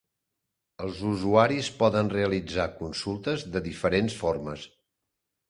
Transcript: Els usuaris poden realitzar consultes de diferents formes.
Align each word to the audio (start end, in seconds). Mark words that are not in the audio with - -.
Els 0.85 1.03
usuaris 1.09 1.69
poden 1.81 2.09
realitzar 2.15 2.67
consultes 2.81 3.45
de 3.57 3.63
diferents 3.69 4.19
formes. 4.25 4.67